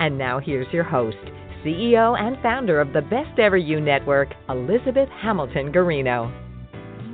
[0.00, 1.16] And now here's your host,
[1.64, 6.32] CEO and founder of the Best Ever You Network, Elizabeth Hamilton Guarino.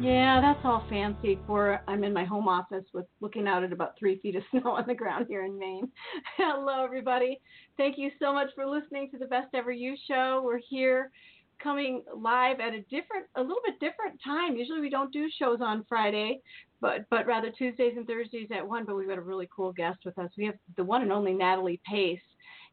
[0.01, 3.99] Yeah, that's all fancy for I'm in my home office with looking out at about
[3.99, 5.91] three feet of snow on the ground here in Maine.
[6.39, 7.39] Hello, everybody.
[7.77, 10.41] Thank you so much for listening to the Best Ever You show.
[10.43, 11.11] We're here
[11.63, 14.57] coming live at a different, a little bit different time.
[14.57, 16.41] Usually we don't do shows on Friday,
[16.81, 18.87] but but rather Tuesdays and Thursdays at one.
[18.87, 20.31] But we've got a really cool guest with us.
[20.39, 22.21] We have the one and only Natalie Pace,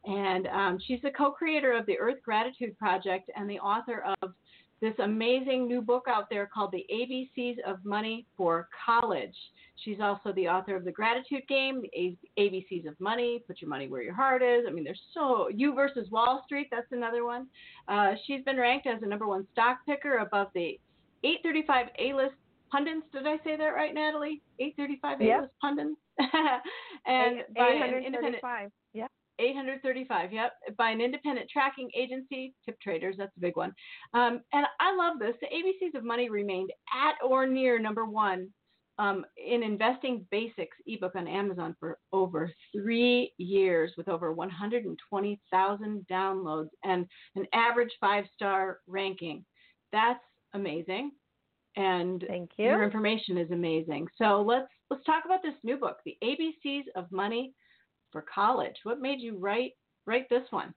[0.08, 4.32] and um, she's the co-creator of the Earth Gratitude Project and the author of
[4.80, 9.34] this amazing new book out there called The ABCs of Money for College.
[9.84, 13.88] She's also the author of The Gratitude Game, The ABCs of Money, Put Your Money
[13.88, 14.64] Where Your Heart Is.
[14.66, 17.46] I mean, there's so, You versus Wall Street, that's another one.
[17.86, 20.78] Uh, she's been ranked as the number one stock picker above the
[21.22, 22.34] 835 A list
[22.70, 23.06] pundits.
[23.12, 24.40] Did I say that right, Natalie?
[24.58, 25.38] 835 yep.
[25.38, 26.00] A-list pundits.
[27.06, 28.70] and 835.
[29.38, 29.50] Yeah.
[29.50, 33.72] 835, yep, by an independent tracking agency, TipsTraders, that's a big one.
[34.14, 35.34] Um, and I love this.
[35.40, 38.48] The ABCs of Money remained at or near number one
[38.98, 46.68] um, in Investing Basics ebook on Amazon for over three years with over 120,000 downloads
[46.84, 49.44] and an average five star ranking.
[49.92, 50.20] That's
[50.54, 51.12] amazing
[51.76, 52.66] and Thank you.
[52.66, 54.08] your information is amazing.
[54.18, 57.54] So let's let's talk about this new book, The ABCs of Money
[58.12, 58.76] for College.
[58.82, 59.72] What made you write
[60.06, 60.74] write this one?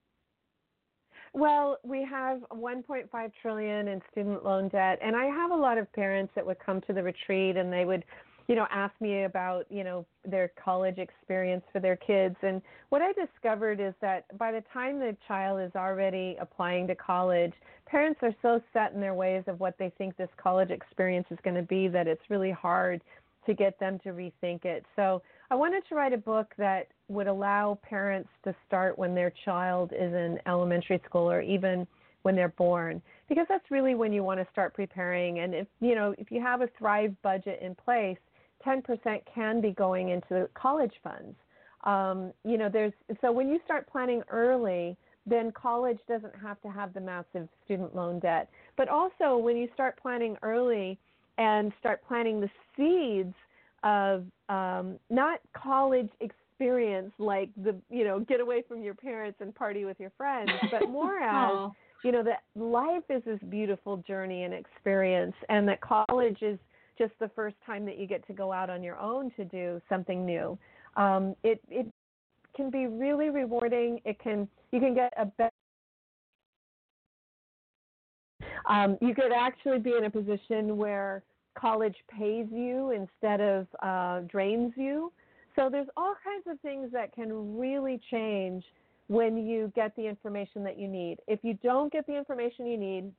[1.34, 5.91] Well, we have 1.5 trillion in student loan debt, and I have a lot of
[5.94, 8.03] parents that would come to the retreat and they would
[8.52, 12.36] you know, ask me about, you know, their college experience for their kids.
[12.41, 16.96] And what I discovered is that by the time the child is already applying to
[16.96, 17.53] college,
[17.86, 21.38] parents are so set in their ways of what they think this college experience is
[21.46, 23.02] going to be that it's really hard
[23.46, 24.85] to get them to rethink it.
[24.96, 29.34] So I wanted to write a book that would allow parents to start when their
[29.44, 31.88] child is in elementary school or even
[32.22, 35.96] when they're born because that's really when you want to start preparing and if you
[35.96, 38.18] know if you have a thrive budget in place
[38.66, 41.35] 10% can be going into college funds.
[41.84, 46.69] Um, you know, there's so when you start planning early, then college doesn't have to
[46.69, 48.50] have the massive student loan debt.
[48.78, 51.00] But also, when you start planning early
[51.38, 53.34] and start planting the seeds
[53.84, 59.53] of um, not college experience like the you know get away from your parents and
[59.56, 61.72] party with your friends, but more as
[62.03, 66.59] you know that life is this beautiful journey and experience, and that college is
[66.97, 69.81] just the first time that you get to go out on your own to do
[69.90, 70.58] something new.
[70.97, 71.88] Um, it it
[72.56, 74.00] can be really rewarding.
[74.06, 75.52] It can you can get a better.
[78.67, 81.23] Um, you could actually be in a position where
[81.57, 85.11] college pays you instead of uh, drains you.
[85.55, 88.63] So there's all kinds of things that can really change
[89.07, 91.17] when you get the information that you need.
[91.27, 93.11] If you don't get the information you need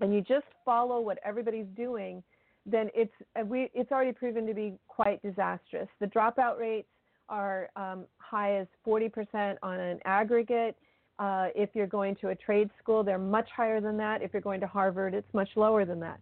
[0.00, 2.22] and you just follow what everybody's doing,
[2.66, 5.88] then it's uh, we, it's already proven to be quite disastrous.
[5.98, 6.88] The dropout rates
[7.30, 10.76] are um, high as 40% on an aggregate.
[11.20, 14.16] Uh, if you're going to a trade school, they're much higher than that.
[14.22, 16.18] If you're going to Harvard, it's much lower than that.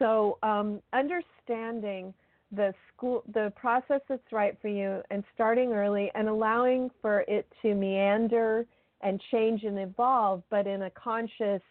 [0.00, 2.12] So um, understanding
[2.50, 7.46] the school, the process that's right for you, and starting early, and allowing for it
[7.62, 8.66] to meander
[9.02, 11.62] and change and evolve, but in a conscious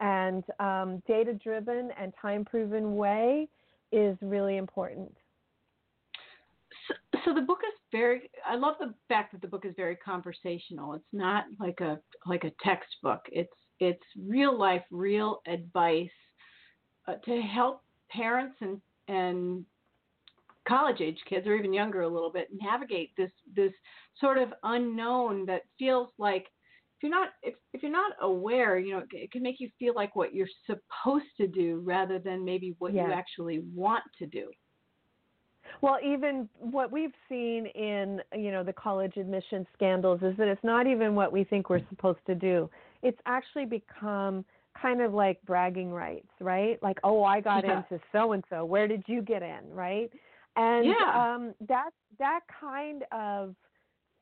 [0.00, 3.46] and um, data-driven and time-proven way
[3.92, 5.14] is really important.
[7.24, 8.30] So, the book is very.
[8.48, 10.94] I love the fact that the book is very conversational.
[10.94, 13.20] It's not like a like a textbook.
[13.30, 16.10] It's it's real life, real advice
[17.06, 19.64] uh, to help parents and and
[20.66, 23.72] college age kids or even younger a little bit navigate this this
[24.20, 28.92] sort of unknown that feels like if you're not if, if you're not aware you
[28.92, 32.44] know it, it, can make you feel like what you're supposed to do rather than
[32.44, 34.48] maybe what you actually want to do
[35.82, 40.64] well even what we've seen in you know the college admission scandals is that it's
[40.64, 42.70] not even what we think we're supposed to do
[43.02, 44.44] it's actually become
[44.80, 47.82] kind of like bragging rights right like oh i got yeah.
[47.90, 50.10] into so and so where did you get in right
[50.56, 51.34] and yeah.
[51.34, 53.54] um that that kind of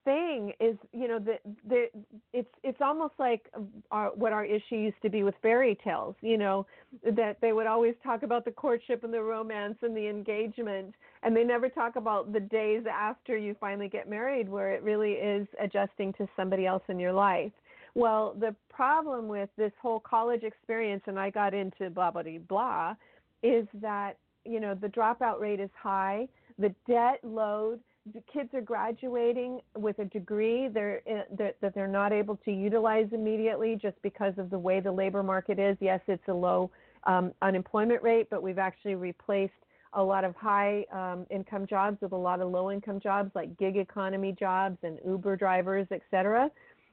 [0.05, 1.39] thing is, you know, the,
[1.69, 1.87] the
[2.33, 6.15] it's it's almost like um, our, what our issue used to be with fairy tales.
[6.21, 6.67] You know,
[7.05, 11.37] that they would always talk about the courtship and the romance and the engagement, and
[11.37, 15.47] they never talk about the days after you finally get married, where it really is
[15.63, 17.53] adjusting to somebody else in your life.
[17.95, 22.95] Well, the problem with this whole college experience, and I got into blah blah blah,
[23.43, 24.15] is that
[24.45, 27.81] you know the dropout rate is high, the debt load.
[28.15, 31.03] The kids are graduating with a degree they're,
[31.39, 35.59] that they're not able to utilize immediately just because of the way the labor market
[35.59, 35.77] is.
[35.81, 36.71] Yes, it's a low
[37.05, 39.53] um, unemployment rate, but we've actually replaced
[39.93, 43.57] a lot of high um, income jobs with a lot of low income jobs like
[43.59, 46.51] gig economy jobs and Uber drivers, et cetera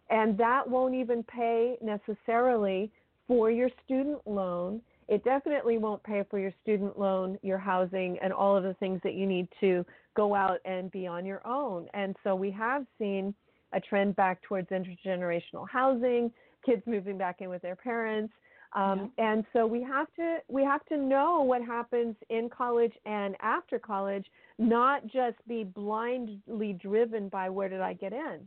[0.09, 2.91] and that won't even pay necessarily
[3.27, 4.81] for your student loan.
[5.07, 8.99] It definitely won't pay for your student loan, your housing, and all of the things
[9.03, 9.85] that you need to
[10.17, 11.87] go out and be on your own.
[11.93, 13.33] And so we have seen
[13.71, 16.31] a trend back towards intergenerational housing,
[16.65, 18.33] kids moving back in with their parents.
[18.75, 19.31] Um, yeah.
[19.31, 23.79] And so we have to we have to know what happens in college and after
[23.79, 24.25] college,
[24.57, 28.39] not just be blindly driven by where did I get in.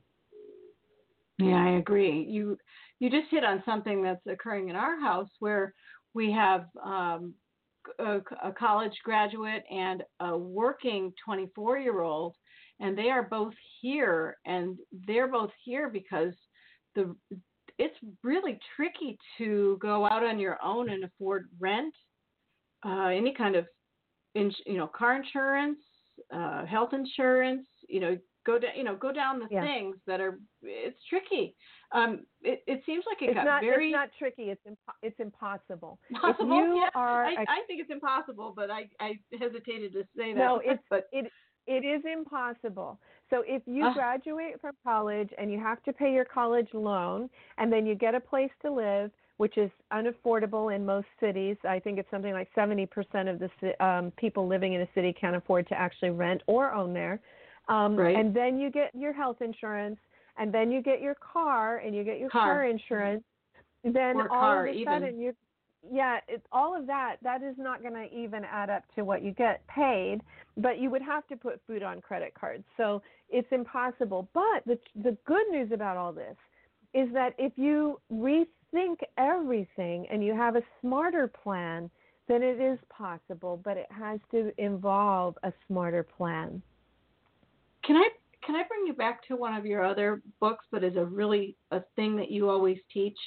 [1.38, 2.26] Yeah, I agree.
[2.28, 2.58] You
[2.98, 5.72] you just hit on something that's occurring in our house where
[6.12, 7.32] we have um,
[7.98, 12.34] a, a college graduate and a working 24 year old,
[12.80, 16.34] and they are both here, and they're both here because
[16.94, 17.14] the
[17.78, 21.94] it's really tricky to go out on your own and afford rent,
[22.84, 23.66] uh, any kind of,
[24.34, 25.78] you know, car insurance,
[26.34, 27.66] uh, health insurance.
[27.88, 29.62] You know, go down you know go down the yeah.
[29.62, 31.54] things that are it's tricky
[31.92, 34.94] um it, it seems like it it's got not, very it's not tricky it's impo-
[35.02, 36.88] it's impossible possible if you yeah.
[36.94, 40.82] are I, I think it's impossible but i i hesitated to say that no it's
[40.90, 41.30] but it
[41.66, 42.98] it is impossible
[43.28, 47.28] so if you uh, graduate from college and you have to pay your college loan
[47.58, 49.10] and then you get a place to live
[49.40, 51.56] which is unaffordable in most cities.
[51.66, 52.86] I think it's something like 70%
[53.26, 56.92] of the um, people living in a city can't afford to actually rent or own
[56.92, 57.20] there.
[57.70, 58.16] Um, right.
[58.16, 59.98] And then you get your health insurance,
[60.36, 63.22] and then you get your car, and you get your car, car insurance.
[63.84, 65.34] Then or all car, of a sudden you,
[65.90, 67.16] yeah, it's all of that.
[67.22, 70.20] That is not going to even add up to what you get paid.
[70.56, 74.28] But you would have to put food on credit cards, so it's impossible.
[74.34, 76.36] But the the good news about all this
[76.92, 81.88] is that if you rethink everything and you have a smarter plan,
[82.26, 83.60] then it is possible.
[83.64, 86.60] But it has to involve a smarter plan.
[87.84, 88.08] Can I
[88.44, 91.56] can I bring you back to one of your other books, but as a really
[91.70, 93.18] a thing that you always teach,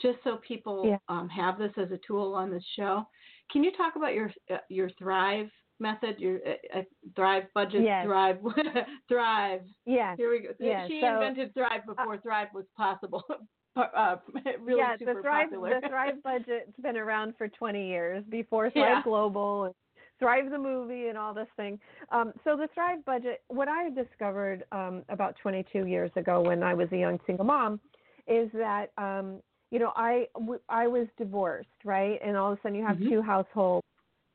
[0.00, 0.98] just so people yeah.
[1.08, 3.06] um, have this as a tool on this show?
[3.50, 5.48] Can you talk about your uh, your Thrive
[5.80, 6.82] method, your uh, uh,
[7.16, 8.04] Thrive budget, yes.
[8.04, 8.38] Thrive,
[9.08, 9.62] Thrive?
[9.86, 10.16] Yeah.
[10.16, 10.48] Here we go.
[10.60, 10.88] Yes.
[10.88, 13.24] She so, invented Thrive uh, before uh, Thrive was possible.
[13.76, 14.16] Uh,
[14.60, 15.80] really yeah, super the Thrive popular.
[15.80, 19.02] the Thrive budget's been around for 20 years before Thrive yeah.
[19.04, 19.72] Global
[20.18, 21.78] Thrive the movie and all this thing.
[22.10, 26.74] Um, so the Thrive budget, what I discovered um, about 22 years ago when I
[26.74, 27.80] was a young single mom,
[28.26, 32.62] is that um, you know I w- I was divorced, right, and all of a
[32.62, 33.10] sudden you have mm-hmm.
[33.10, 33.86] two households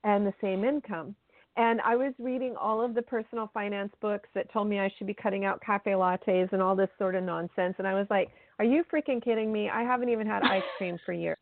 [0.03, 1.15] and the same income.
[1.55, 5.05] And I was reading all of the personal finance books that told me I should
[5.05, 7.75] be cutting out cafe lattes and all this sort of nonsense.
[7.77, 9.69] And I was like, are you freaking kidding me?
[9.69, 11.37] I haven't even had ice cream for years.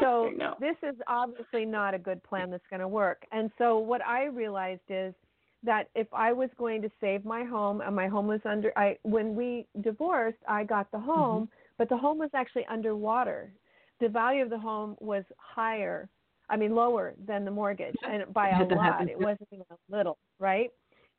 [0.00, 3.24] So this is obviously not a good plan that's going to work.
[3.32, 5.14] And so what I realized is
[5.64, 8.96] that if I was going to save my home and my home was under I
[9.02, 11.74] when we divorced, I got the home, mm-hmm.
[11.78, 13.52] but the home was actually underwater.
[14.00, 16.08] The value of the home was higher,
[16.48, 19.08] I mean lower than the mortgage and by a lot.
[19.08, 20.70] It wasn't even a little, right?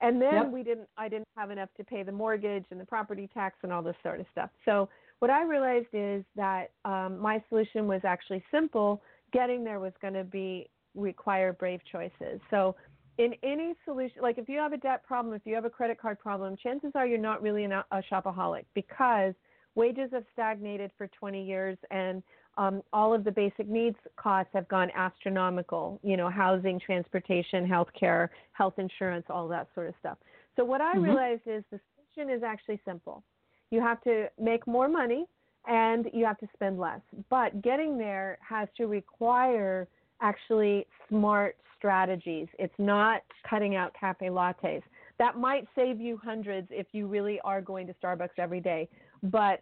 [0.02, 0.52] And then yep.
[0.52, 3.74] we didn't I didn't have enough to pay the mortgage and the property tax and
[3.74, 4.50] all this sort of stuff.
[4.64, 4.88] So
[5.20, 9.02] what I realized is that um, my solution was actually simple.
[9.32, 12.40] Getting there was going to be require brave choices.
[12.50, 12.76] So,
[13.18, 16.00] in any solution, like if you have a debt problem, if you have a credit
[16.00, 19.34] card problem, chances are you're not really a, a shopaholic because
[19.76, 22.24] wages have stagnated for 20 years and
[22.58, 26.00] um, all of the basic needs costs have gone astronomical.
[26.02, 30.18] You know, housing, transportation, health care, health insurance, all that sort of stuff.
[30.56, 31.04] So what I mm-hmm.
[31.04, 31.80] realized is the
[32.16, 33.24] solution is actually simple
[33.72, 35.26] you have to make more money
[35.68, 37.02] and you have to spend less.
[37.30, 39.88] But getting there has to require
[40.22, 42.48] actually smart strategies.
[42.58, 44.82] It's not cutting out cafe lattes.
[45.18, 48.90] That might save you hundreds if you really are going to Starbucks every day,
[49.24, 49.62] but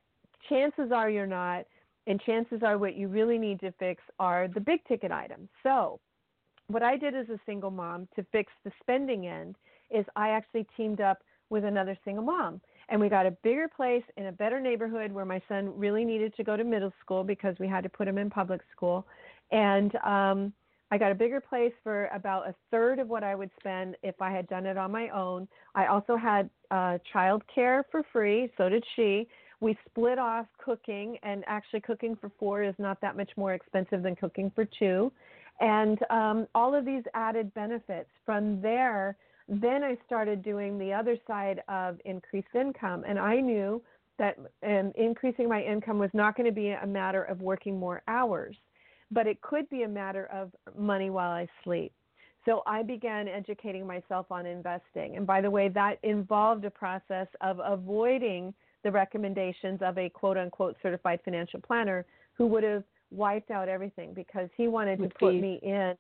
[0.50, 1.66] chances are you're not.
[2.06, 5.50] And chances are what you really need to fix are the big ticket items.
[5.62, 6.00] So,
[6.68, 9.56] what I did as a single mom to fix the spending end
[9.92, 14.04] is I actually teamed up with another single mom and we got a bigger place
[14.16, 17.56] in a better neighborhood where my son really needed to go to middle school because
[17.60, 19.06] we had to put him in public school.
[19.52, 20.54] And um,
[20.90, 24.22] I got a bigger place for about a third of what I would spend if
[24.22, 25.48] I had done it on my own.
[25.76, 29.28] I also had uh, child care for free, so did she.
[29.60, 34.04] We split off cooking, and actually, cooking for four is not that much more expensive
[34.04, 35.12] than cooking for two.
[35.60, 38.10] And um, all of these added benefits.
[38.24, 39.18] From there,
[39.48, 43.82] then I started doing the other side of increased income, and I knew
[44.20, 48.02] that um, increasing my income was not going to be a matter of working more
[48.08, 48.56] hours,
[49.12, 51.94] but it could be a matter of money while I sleep.
[52.46, 55.18] So I began educating myself on investing.
[55.18, 60.38] And by the way, that involved a process of avoiding the recommendations of a quote
[60.38, 65.20] unquote certified financial planner who would have wiped out everything because he wanted With to
[65.20, 65.96] put me in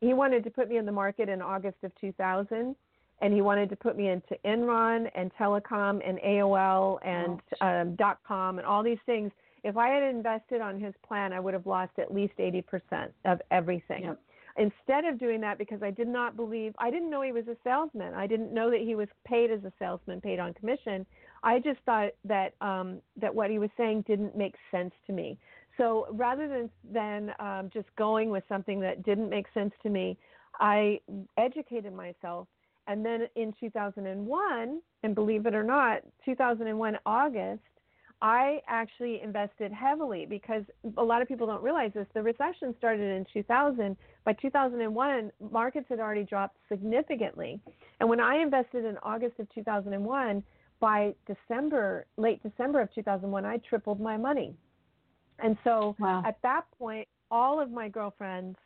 [0.00, 2.76] he wanted to put me in the market in August of 2000,
[3.22, 8.18] and he wanted to put me into Enron and telecom and AOL and um, dot
[8.26, 9.30] com and all these things.
[9.64, 13.40] If I had invested on his plan, I would have lost at least 80% of
[13.50, 14.04] everything.
[14.04, 14.20] Yep.
[14.58, 17.56] Instead of doing that, because I did not believe, I didn't know he was a
[17.62, 18.14] salesman.
[18.14, 21.04] I didn't know that he was paid as a salesman, paid on commission.
[21.42, 25.38] I just thought that um, that what he was saying didn't make sense to me.
[25.76, 30.16] So rather than than um, just going with something that didn't make sense to me,
[30.58, 31.00] I
[31.36, 32.48] educated myself.
[32.88, 37.60] And then in 2001, and believe it or not, 2001 August,
[38.22, 40.62] I actually invested heavily because
[40.96, 42.06] a lot of people don't realize this.
[42.14, 43.96] The recession started in 2000.
[44.24, 47.60] By 2001, markets had already dropped significantly.
[48.00, 50.42] And when I invested in August of 2001,
[50.80, 54.54] by December, late December of 2001, I tripled my money.
[55.38, 56.22] And so wow.
[56.26, 58.56] at that point, all of my girlfriends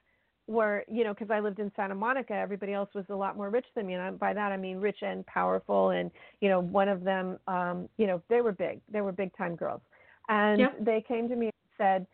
[0.47, 3.51] were, you know, because I lived in Santa Monica, everybody else was a lot more
[3.51, 3.95] rich than me.
[3.95, 5.91] And by that, I mean rich and powerful.
[5.91, 6.11] And,
[6.41, 9.55] you know, one of them, um, you know, they were big, they were big time
[9.55, 9.81] girls.
[10.29, 10.77] And yep.
[10.81, 12.07] they came to me and said,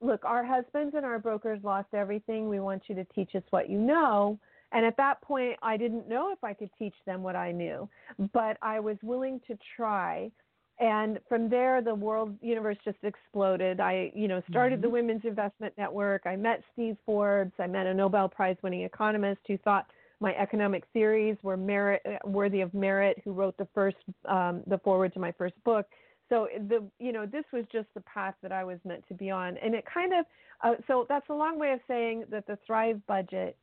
[0.00, 2.48] Look, our husbands and our brokers lost everything.
[2.48, 4.36] We want you to teach us what you know.
[4.72, 7.88] And at that point, I didn't know if I could teach them what I knew,
[8.32, 10.32] but I was willing to try
[10.82, 13.78] and from there the world universe just exploded.
[13.78, 14.82] I you know started mm-hmm.
[14.82, 16.22] the women's investment network.
[16.26, 17.52] I met steve forbes.
[17.60, 19.86] I met a nobel prize winning economist who thought
[20.20, 23.96] my economic theories were merit worthy of merit who wrote the first
[24.28, 25.86] um, the foreword to my first book.
[26.28, 29.30] So the you know this was just the path that i was meant to be
[29.30, 29.56] on.
[29.58, 30.26] And it kind of
[30.64, 33.56] uh, so that's a long way of saying that the thrive budget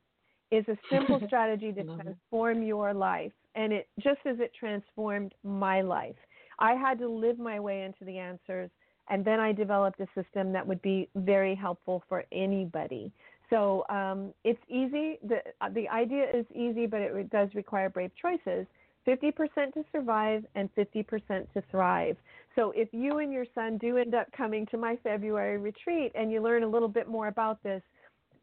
[0.52, 3.34] is a simple strategy to transform your life.
[3.56, 6.16] And it just as it transformed my life
[6.60, 8.70] I had to live my way into the answers,
[9.10, 13.12] and then I developed a system that would be very helpful for anybody.
[13.50, 15.18] So um, it's easy.
[15.28, 18.68] The, uh, the idea is easy, but it does require brave choices.
[19.08, 22.18] 50% to survive and 50% to thrive.
[22.56, 26.32] So if you and your son do end up coming to my February retreat and
[26.32, 27.82] you learn a little bit more about this,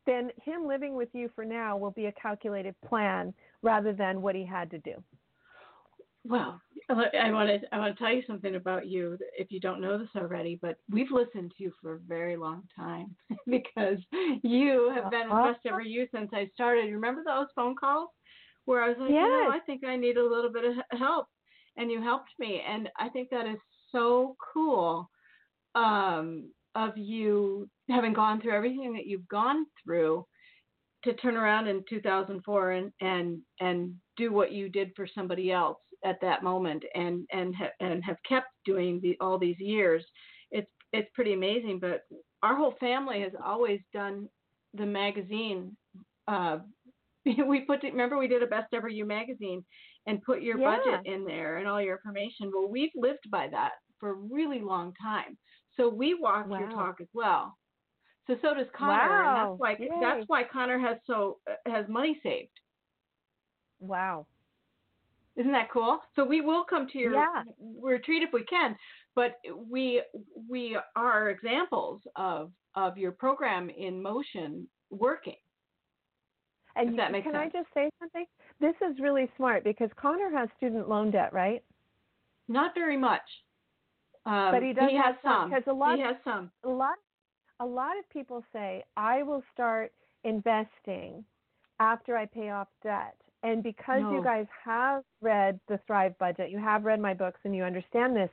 [0.07, 4.35] then him living with you for now will be a calculated plan rather than what
[4.35, 4.95] he had to do.
[6.29, 6.93] Well, I
[7.31, 10.09] want to I want to tell you something about you if you don't know this
[10.17, 13.15] already, but we've listened to you for a very long time
[13.49, 13.99] because
[14.43, 15.53] you have been uh-huh.
[15.53, 16.93] best ever you since I started.
[16.93, 18.09] Remember those phone calls
[18.65, 19.23] where I was like, yes.
[19.23, 21.27] you know, I think I need a little bit of help,
[21.77, 23.59] and you helped me, and I think that is
[23.93, 25.09] so cool
[25.75, 30.25] um, of you having gone through everything that you've gone through
[31.05, 35.79] to turn around in 2004 and and and do what you did for somebody else
[36.07, 40.05] at that moment and and ha- and have kept doing the, all these years
[40.53, 42.03] it's it's pretty amazing but
[42.43, 44.29] our whole family has always done
[44.75, 45.77] the magazine
[46.29, 46.59] uh,
[47.25, 49.65] we put remember we did a best ever you magazine
[50.07, 50.77] and put your yeah.
[50.77, 54.61] budget in there and all your information well we've lived by that for a really
[54.61, 55.37] long time
[55.77, 56.61] so we walk wow.
[56.61, 57.57] your talk as well
[58.29, 59.19] so so does Connor wow.
[59.19, 60.01] and that's why Yay.
[60.01, 62.51] that's why Connor has so has money saved
[63.81, 64.25] wow
[65.37, 66.01] isn't that cool?
[66.15, 67.43] So we will come to your yeah.
[67.81, 68.77] retreat if we can,
[69.15, 69.37] but
[69.69, 70.03] we
[70.49, 75.37] we are examples of of your program in motion working.
[76.77, 77.53] And that makes can sense.
[77.55, 78.27] I just say something?
[78.61, 81.63] This is really smart because Connor has student loan debt, right?
[82.49, 83.23] Not very much.
[84.27, 85.51] Um, but he does he has some.
[85.51, 86.51] Because a lot he has some.
[86.65, 86.97] A lot
[87.61, 89.93] a lot of people say I will start
[90.25, 91.25] investing
[91.81, 93.17] after I pay off debt.
[93.47, 94.11] And because no.
[94.11, 98.17] you guys have read the Thrive Budget, you have read my books, and you understand
[98.17, 98.31] this,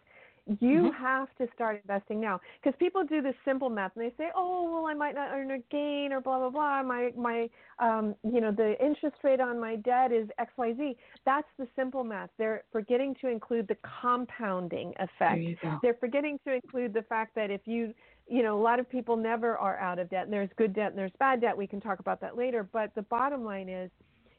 [0.59, 0.95] You Mhm.
[0.95, 4.69] have to start investing now because people do this simple math and they say, "Oh,
[4.71, 6.83] well, I might not earn a gain or blah blah blah.
[6.83, 10.97] My my um, you know the interest rate on my debt is X Y Z."
[11.23, 12.29] That's the simple math.
[12.37, 15.39] They're forgetting to include the compounding effect.
[15.81, 17.93] They're forgetting to include the fact that if you
[18.27, 20.89] you know a lot of people never are out of debt and there's good debt
[20.91, 21.55] and there's bad debt.
[21.57, 22.63] We can talk about that later.
[22.63, 23.89] But the bottom line is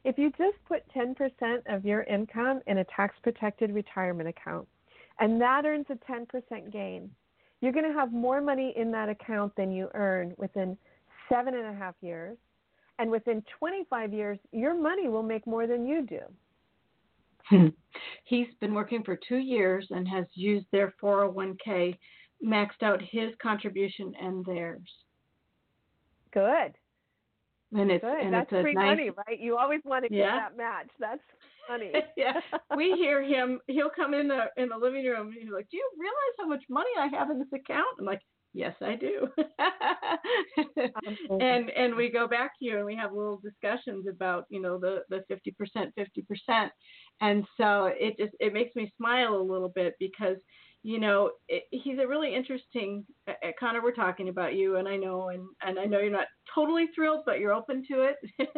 [0.04, 4.68] if you just put 10% of your income in a tax protected retirement account
[5.18, 7.10] and that earns a 10% gain,
[7.60, 10.76] you're going to have more money in that account than you earn within
[11.28, 12.36] seven and a half years.
[12.98, 16.20] And within 25 years, your money will make more than you do.
[17.48, 17.68] Hmm.
[18.24, 21.96] He's been working for two years and has used their 401k,
[22.44, 24.88] maxed out his contribution and theirs.
[26.32, 26.74] Good.
[27.74, 28.20] And it's Good.
[28.20, 29.38] and That's it's a free nice money, right?
[29.38, 30.34] You always want to get Yeah.
[30.34, 30.90] that match.
[30.98, 31.22] That's
[31.66, 31.92] funny.
[32.16, 32.40] yeah,
[32.72, 33.60] we hear him.
[33.68, 35.28] He'll come in the in the living room.
[35.28, 38.04] And he's like, "Do you realize how much money I have in this account?" I'm
[38.04, 39.28] like, "Yes, I do."
[41.40, 45.04] and and we go back here and we have little discussions about you know the
[45.08, 46.72] the fifty percent, fifty percent,
[47.20, 50.36] and so it just it makes me smile a little bit because
[50.84, 53.04] you know it, he's a really interesting.
[53.26, 56.10] Uh, uh, Connor, we're talking about you, and I know, and and I know you're
[56.12, 58.16] not totally thrilled, but you're open to it.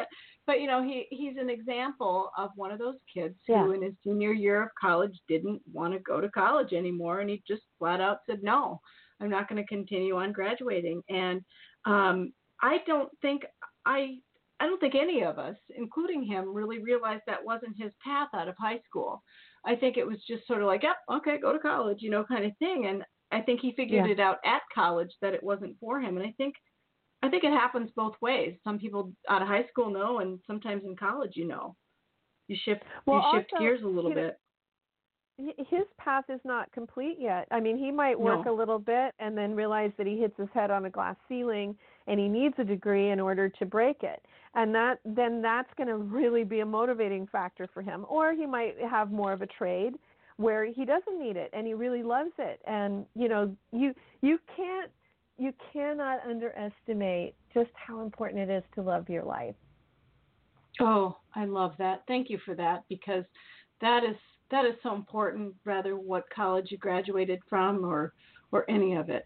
[0.47, 3.65] but you know he he's an example of one of those kids Yeah.
[3.65, 7.31] who in his junior year of college didn't want to go to college anymore and
[7.31, 8.81] he just flat out said no
[9.21, 11.41] i'm not going to continue on graduating and
[11.85, 13.43] um i don't think
[13.87, 14.15] i
[14.61, 18.49] i don't think any of us including him really realized that wasn't his path out
[18.49, 19.23] of high school
[19.67, 22.25] i think it was just sort of like yep okay go to college you know
[22.25, 24.13] kind of thing and i think he figured Yeah.
[24.13, 26.55] it out at college that it wasn't for him and i think
[27.23, 28.57] I think it happens both ways.
[28.63, 31.75] Some people out of high school know, and sometimes in college, you know,
[32.47, 34.37] you shift Well, you shift also, gears a little bit.
[35.39, 37.47] His path is not complete yet.
[37.51, 38.55] I mean, he might work No.
[38.55, 41.77] a little bit and then realize that he hits his head on a glass ceiling
[42.07, 44.25] and he needs a degree in order to break it.
[44.55, 48.07] And that then that's going to really be a motivating factor for him.
[48.09, 49.99] Or he might have more of a trade
[50.39, 52.61] where he doesn't need it and he really loves it.
[52.67, 54.91] And you know, you you can't
[55.37, 59.55] you cannot underestimate just how important it is to love your life.
[60.81, 62.05] Oh, I love that.
[62.09, 63.25] Thank you for that because
[63.83, 64.17] that is
[64.51, 65.55] that is so important.
[65.65, 68.13] Rather, what college you graduated from, or
[68.53, 69.25] or any of it,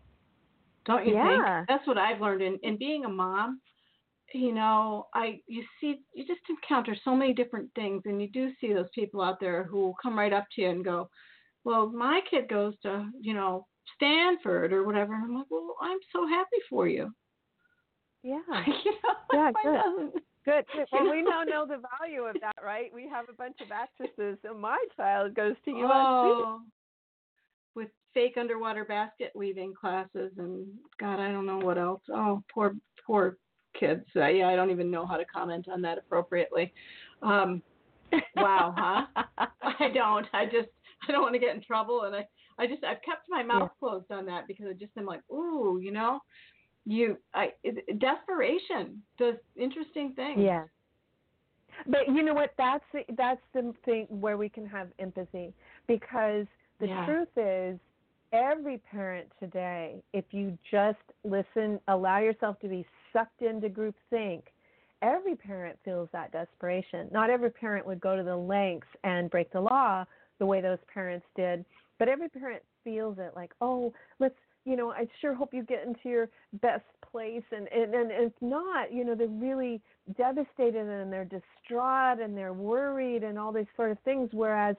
[0.87, 1.23] don't you Yeah.
[1.23, 1.47] think?
[1.69, 3.61] That's what I've learned in in being a mom.
[4.35, 8.53] You know, I you see you just encounter so many different things, and you do
[8.61, 11.09] see those people out there who will come right up to you and go,
[11.65, 15.99] "Well, my kid goes to you know Stanford or whatever," and I'm like, "Well, I'm
[16.13, 17.13] so happy for you."
[18.23, 18.41] Yeah.
[18.67, 20.23] you know, Yeah, good.
[20.45, 20.65] Good.
[20.93, 22.91] Well, we now know the value of that, right?
[22.95, 25.91] We have a bunch of actresses, and my child goes to USC.
[25.93, 26.61] Oh,
[27.75, 30.67] with fake underwater basket weaving classes and
[30.99, 32.03] God, I don't know what else.
[32.13, 32.75] Oh, poor
[33.07, 33.37] poor
[33.79, 34.05] kids.
[34.17, 36.73] Uh, yeah, I don't even know how to comment on that appropriately.
[37.23, 37.63] Um,
[38.37, 39.47] wow, huh?
[39.63, 40.27] I don't.
[40.33, 40.69] I just
[41.09, 42.27] I don't want to get in trouble, and I
[42.59, 45.79] I just I've kept my mouth closed on that because I just am like, ooh,
[45.83, 46.21] you know,
[46.87, 47.53] you I
[47.99, 50.41] desperation does interesting things.
[50.41, 50.65] Yeah.
[51.87, 52.53] But you know what?
[52.59, 55.53] That's the, that's the thing where we can have empathy
[55.87, 56.47] because
[56.79, 57.05] the Yeah.
[57.07, 57.79] truth is,
[58.33, 64.53] every parent today, if you just listen, allow yourself to be sucked into group think,
[65.03, 67.09] every parent feels that desperation.
[67.11, 70.05] Not every parent would go to the lengths and break the law
[70.39, 71.65] the way those parents did,
[71.99, 75.87] but every parent feels it like, oh, let's you know, I sure hope you get
[75.87, 76.29] into your
[76.61, 79.81] best place and and, and if not, you know, they're really
[80.17, 84.77] devastated and they're distraught and they're worried and all these sort of things whereas,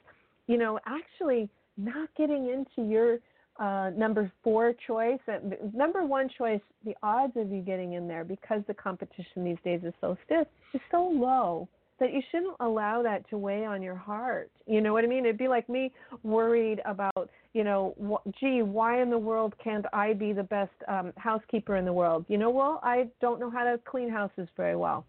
[0.48, 3.20] you know, actually not getting into your
[3.60, 5.38] uh, number four choice, uh,
[5.74, 9.82] number one choice, the odds of you getting in there because the competition these days
[9.84, 11.68] is so stiff is so low
[12.00, 14.50] that you shouldn't allow that to weigh on your heart.
[14.66, 15.26] You know what I mean?
[15.26, 15.92] It'd be like me
[16.24, 20.72] worried about, you know, wh- gee, why in the world can't I be the best
[20.88, 22.26] um, housekeeper in the world?
[22.28, 25.06] You know, well, I don't know how to clean houses very well.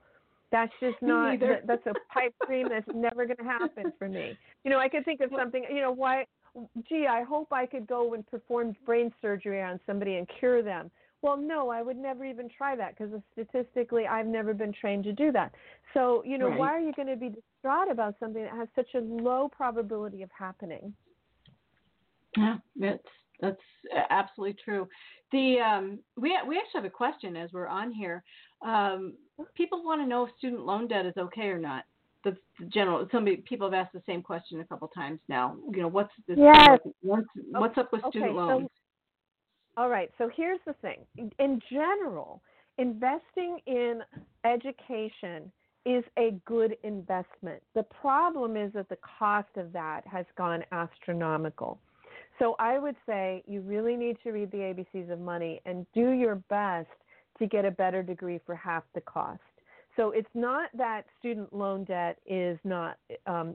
[0.51, 1.41] That's just not.
[1.41, 4.37] That, that's a pipe dream that's never going to happen for me.
[4.65, 5.65] You know, I could think of something.
[5.71, 6.27] You know, why?
[6.89, 10.91] Gee, I hope I could go and perform brain surgery on somebody and cure them.
[11.23, 15.13] Well, no, I would never even try that because statistically, I've never been trained to
[15.13, 15.53] do that.
[15.95, 16.59] So, you know, Right.
[16.59, 20.23] why are you going to be distraught about something that has such a low probability
[20.23, 20.93] of happening?
[22.37, 23.09] Yeah, that's
[23.41, 23.61] that's
[24.11, 24.89] absolutely true.
[25.33, 28.23] The um, we we actually have a question as we're on here.
[28.65, 29.15] Um,
[29.55, 31.85] people want to know if student loan debt is okay or not.
[32.25, 32.37] the
[32.69, 33.07] general.
[33.13, 35.57] Some people have asked the same question a couple times now.
[35.71, 36.39] You know, what's this?
[36.39, 36.79] Yes.
[37.03, 38.69] What's, what's up with okay, student loans?
[39.75, 40.11] So, all right.
[40.19, 40.99] So here's the thing.
[41.39, 42.43] In general,
[42.79, 44.01] investing in
[44.45, 45.51] education
[45.85, 47.61] is a good investment.
[47.75, 51.81] The problem is that the cost of that has gone astronomical.
[52.43, 56.11] So I would say you really need to read the ABCs of money and do
[56.11, 56.89] your best
[57.39, 59.39] to get a better degree for half the cost.
[59.97, 62.97] So it's not that student loan debt is not,
[63.29, 63.55] um,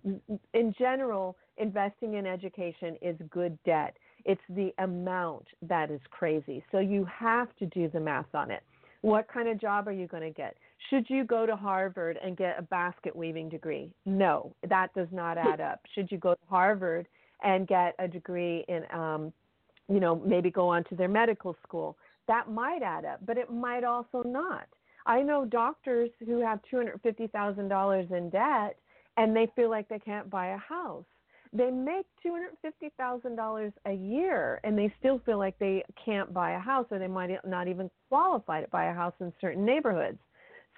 [0.54, 3.98] in general, investing in education is good debt.
[4.24, 6.64] It's the amount that is crazy.
[6.72, 8.64] So you have to do the math on it.
[9.02, 10.56] What kind of job are you going to get?
[10.90, 13.92] Should you go to Harvard and get a basket weaving degree?
[14.06, 15.82] No, that does not add up.
[15.94, 17.06] Should you go to Harvard
[17.44, 19.34] and get a degree in, um,
[19.88, 21.98] you know, maybe go on to their medical school?
[22.28, 24.68] That might add up, but it might also not.
[25.06, 28.78] I know doctors who have $250,000 in debt
[29.16, 31.06] and they feel like they can't buy a house.
[31.54, 36.88] They make $250,000 a year and they still feel like they can't buy a house
[36.92, 40.20] or they might not even qualify to buy a house in certain neighborhoods.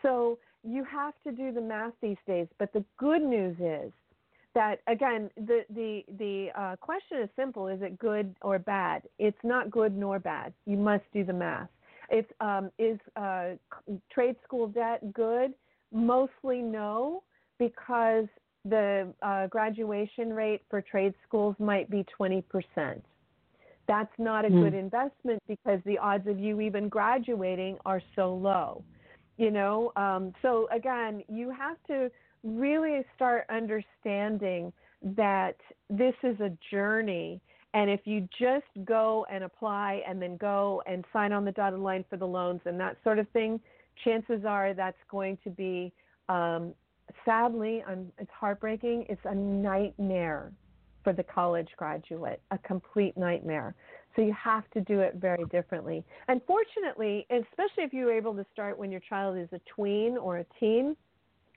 [0.04, 2.48] So you have to do the math these days.
[2.60, 3.91] But the good news is
[4.56, 9.04] that again, the the the uh, question is simple: Is it good or bad?
[9.18, 10.54] It's not good nor bad.
[10.66, 11.70] You must do the math.
[12.10, 13.52] It's um, is uh,
[14.12, 15.54] trade school debt good?
[15.92, 17.24] Mostly no,
[17.58, 18.26] because
[18.66, 22.44] the uh, graduation rate for trade schools might be 20%.
[23.88, 24.64] That's not a mm.
[24.64, 28.84] good investment because the odds of you even graduating are so low.
[29.38, 32.12] You know, um, so again, you have to
[32.43, 34.71] really start understanding
[35.02, 35.56] that
[35.89, 37.41] this is a journey.
[37.73, 41.80] And if you just go and apply and then go and sign on the dotted
[41.80, 43.60] line for the loans and that sort of thing,
[44.04, 45.93] chances are that's going to be,
[46.30, 46.73] um,
[47.25, 49.06] sadly, um, it's heartbreaking.
[49.10, 50.52] It's a nightmare
[51.04, 53.75] for the college graduate, a complete nightmare.
[54.15, 56.04] So you have to do it very differently.
[56.28, 60.39] And fortunately, especially if you're able to start when your child is a tween or
[60.39, 60.97] a teen,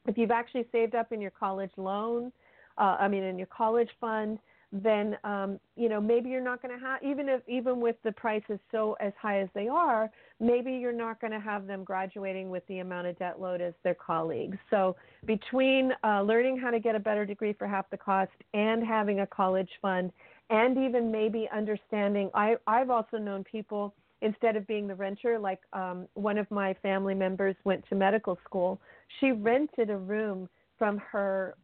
[0.07, 2.33] if you've actually saved up in your college loan,
[2.79, 4.39] uh, I mean, in your college fund,
[4.75, 8.13] then um, you know maybe you're not going to have even if even with the
[8.13, 10.11] prices so as high as they are,
[10.41, 13.75] maybe you're not going to have them graduating with the amount of debt load as
[13.85, 14.57] their colleagues.
[14.71, 18.83] So between uh, learning how to get a better degree for half the cost and
[18.83, 20.11] having a college fund
[20.53, 22.31] and even maybe understanding.
[22.35, 26.75] I, I've also known people instead of being the renter, like um, one of my
[26.81, 28.81] family members went to medical school.
[29.21, 31.55] She rented a room from her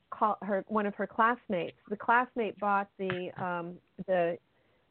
[0.42, 1.76] her one of her classmates.
[1.88, 3.74] The classmate bought the um,
[4.06, 4.36] the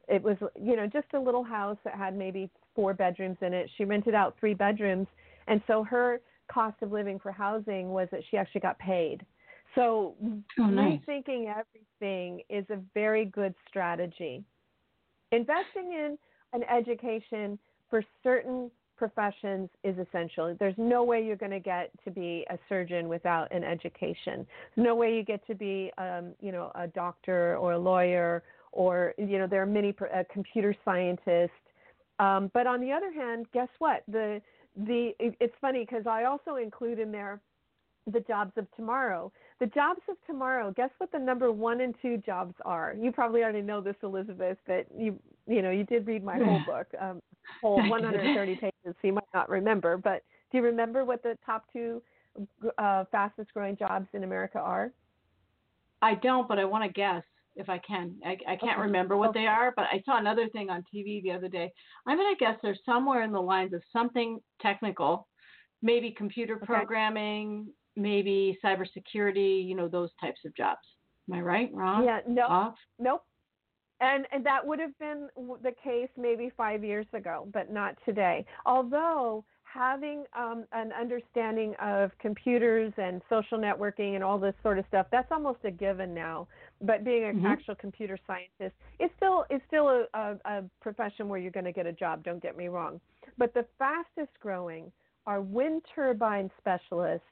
[0.07, 3.69] it was you know just a little house that had maybe four bedrooms in it.
[3.77, 5.07] She rented out three bedrooms,
[5.47, 9.25] and so her cost of living for housing was that she actually got paid.
[9.75, 10.15] So
[10.59, 10.99] oh, nice.
[11.07, 14.43] rethinking everything is a very good strategy.
[15.31, 16.17] Investing in
[16.53, 20.55] an education for certain professions is essential.
[20.59, 24.45] There's no way you're going to get to be a surgeon without an education.
[24.75, 29.13] No way you get to be, um, you know, a doctor or a lawyer or,
[29.17, 31.51] you know, there are many a computer scientists.
[32.19, 34.03] Um, but on the other hand, guess what?
[34.07, 34.41] The
[34.75, 37.39] the it's funny because I also include in there
[38.11, 39.31] the jobs of tomorrow.
[39.59, 40.71] The jobs of tomorrow.
[40.75, 42.95] Guess what the number one and two jobs are?
[42.99, 45.17] You probably already know this, Elizabeth, but you
[45.47, 47.21] you know you did read my whole book, um,
[47.61, 48.71] whole 130 pages.
[48.85, 52.01] So you might not remember, but do you remember what the top two
[52.77, 54.91] uh, fastest growing jobs in America are?
[56.01, 57.23] I don't, but I want to guess
[57.55, 58.15] if I can.
[58.23, 58.81] I, I can't okay.
[58.81, 59.41] remember what okay.
[59.41, 61.73] they are, but I saw another thing on TV the other day.
[62.05, 65.27] I'm going to guess they're somewhere in the lines of something technical,
[65.81, 66.65] maybe computer okay.
[66.65, 67.67] programming,
[67.97, 70.79] maybe cybersecurity, you know, those types of jobs.
[71.29, 71.69] Am I right?
[71.73, 72.05] Wrong?
[72.05, 72.75] Yeah, no, Off?
[72.99, 73.23] nope.
[73.99, 75.27] And and that would have been
[75.63, 78.45] the case maybe five years ago, but not today.
[78.65, 84.85] Although having um, an understanding of computers and social networking and all this sort of
[84.87, 86.47] stuff, that's almost a given now.
[86.81, 87.47] But being an mm-hmm.
[87.47, 91.71] actual computer scientist is still is still a, a, a profession where you're going to
[91.71, 92.23] get a job.
[92.23, 93.01] Don't get me wrong.
[93.37, 94.91] But the fastest growing
[95.25, 97.27] are wind turbine specialists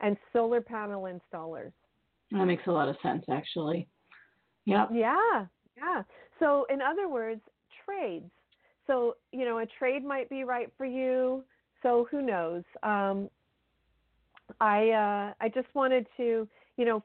[0.00, 1.72] and solar panel installers.
[2.30, 3.88] That makes a lot of sense, actually.
[4.66, 4.90] Yep.
[4.92, 6.02] Yeah, yeah.
[6.38, 7.40] So, in other words,
[7.84, 8.30] trades.
[8.86, 11.44] So, you know, a trade might be right for you.
[11.82, 12.64] So, who knows?
[12.82, 13.30] Um,
[14.60, 17.02] I uh, I just wanted to, you know,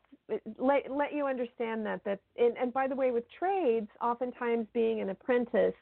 [0.58, 2.19] let let you understand that that.
[2.38, 5.75] And, and by the way, with trades, oftentimes being an apprentice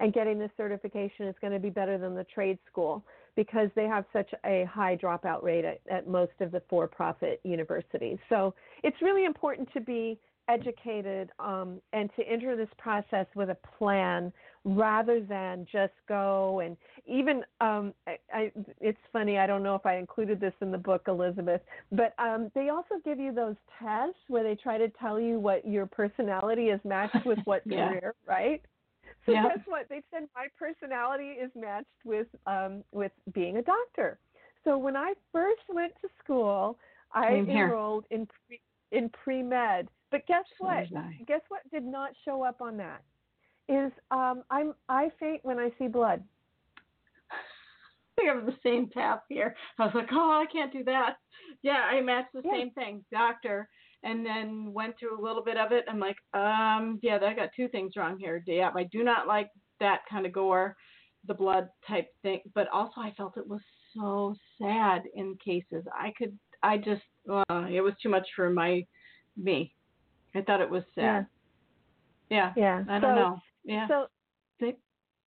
[0.00, 3.04] and getting the certification is going to be better than the trade school
[3.36, 7.40] because they have such a high dropout rate at, at most of the for profit
[7.44, 8.18] universities.
[8.28, 10.18] So it's really important to be
[10.48, 14.32] educated um, and to enter this process with a plan
[14.64, 19.86] rather than just go and even um, I, I, it's funny i don't know if
[19.86, 21.60] i included this in the book elizabeth
[21.92, 25.66] but um, they also give you those tests where they try to tell you what
[25.66, 27.88] your personality is matched with what yeah.
[27.88, 28.62] career right
[29.26, 29.42] so yeah.
[29.42, 34.18] guess what they said my personality is matched with um, with being a doctor
[34.64, 36.78] so when i first went to school
[37.12, 38.60] i enrolled in pre,
[38.92, 40.84] in pre-med but guess what?
[41.26, 43.02] Guess what did not show up on that?
[43.68, 46.22] Is um, I'm I faint when I see blood.
[48.20, 49.56] I have the same path here.
[49.78, 51.16] I was like, oh, I can't do that.
[51.62, 52.52] Yeah, I matched the yeah.
[52.52, 53.68] same thing, doctor,
[54.02, 55.84] and then went through a little bit of it.
[55.88, 58.42] I'm like, um, yeah, I got two things wrong here.
[58.46, 60.76] Yeah, I do not like that kind of gore,
[61.26, 63.60] the blood type thing, but also I felt it was
[63.94, 65.84] so sad in cases.
[65.92, 68.84] I could, I just, uh, it was too much for my
[69.36, 69.74] me.
[70.34, 71.26] I thought it was sad.
[72.30, 72.52] Yeah.
[72.56, 72.82] Yeah.
[72.86, 72.94] yeah.
[72.94, 73.38] I don't so, know.
[73.64, 73.88] Yeah.
[73.88, 74.06] So,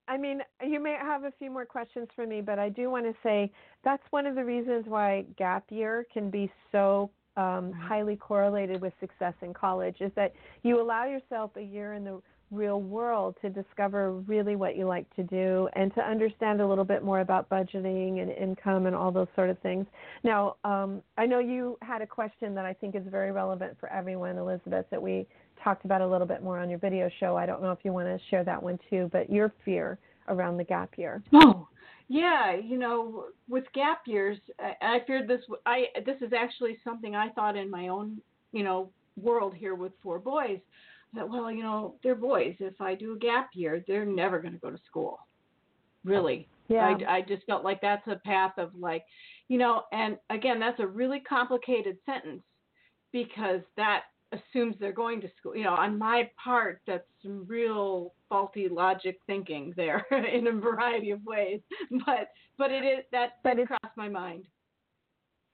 [0.10, 3.06] I mean, you may have a few more questions for me, but I do want
[3.06, 3.52] to say
[3.84, 8.94] that's one of the reasons why gap year can be so um, highly correlated with
[9.00, 13.50] success in college is that you allow yourself a year in the real world to
[13.50, 17.48] discover really what you like to do and to understand a little bit more about
[17.50, 19.86] budgeting and income and all those sort of things.
[20.24, 23.88] Now, um, I know you had a question that I think is very relevant for
[23.92, 25.28] everyone, Elizabeth, that we
[25.64, 27.38] talked about a little bit more on your video show.
[27.38, 30.58] I don't know if you want to share that one too, but your fear around
[30.58, 31.22] the gap year.
[31.34, 31.68] Oh,
[32.10, 35.42] yeah, you know, with gap years, I, I feared this.
[35.66, 38.20] I this is actually something I thought in my own,
[38.52, 40.60] you know, world here with four boys
[41.14, 42.56] that well, you know, they're boys.
[42.60, 45.20] If I do a gap year, they're never going to go to school.
[46.04, 46.48] Really.
[46.68, 46.96] Yeah.
[47.08, 49.04] I, I just felt like that's a path of like,
[49.48, 52.44] you know, and again, that's a really complicated sentence
[53.12, 55.56] because that assumes they're going to school.
[55.56, 61.12] You know, on my part, that's some real faulty logic thinking there in a variety
[61.12, 61.62] of ways.
[62.06, 64.46] But but it is that that crossed my mind.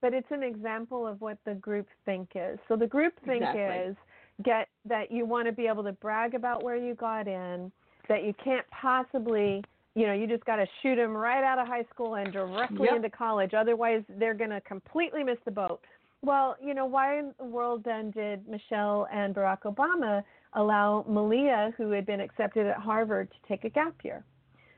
[0.02, 2.60] But it's an example of what the group think is.
[2.68, 3.92] So the group think exactly.
[3.92, 3.96] is
[4.44, 7.72] get that you want to be able to brag about where you got in,
[8.10, 9.64] that you can't possibly,
[9.96, 12.86] you know, you just got to shoot them right out of high school and directly
[12.86, 12.98] yep.
[12.98, 13.54] into college.
[13.54, 15.82] Otherwise, they're going to completely miss the boat.
[16.22, 20.24] Well, you know, why in the world then did Michelle and Barack Obama
[20.54, 24.24] allow Malia, who had been accepted at Harvard, to take a gap year?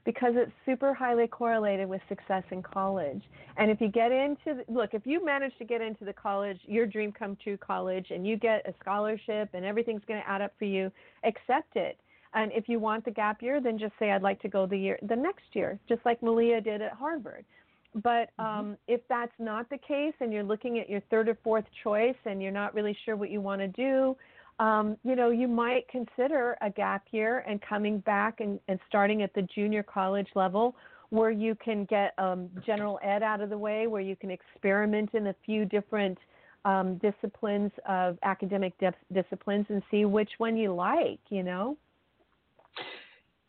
[0.08, 3.22] because it's super highly correlated with success in college.
[3.58, 6.58] And if you get into the, look, if you manage to get into the college,
[6.64, 10.42] your dream come true college, and you get a scholarship and everything's going to add
[10.42, 10.90] up for you,
[11.26, 12.00] accept it.
[12.34, 14.78] And if you want the gap year, then just say I'd like to go the
[14.78, 17.44] year the next year, just like Malia did at Harvard.
[18.04, 18.46] But mm-hmm.
[18.46, 18.74] um, mm-hmm.
[18.88, 22.42] if that's not the case, and you're looking at your third or fourth choice, and
[22.42, 24.16] you're not really sure what you want to do,
[24.60, 29.22] um, you know, you might consider a gap year and coming back and, and starting
[29.22, 30.76] at the junior college level
[31.10, 35.10] where you can get um, general ed out of the way, where you can experiment
[35.14, 36.18] in a few different
[36.66, 38.74] um, disciplines of academic
[39.14, 41.78] disciplines and see which one you like, you know?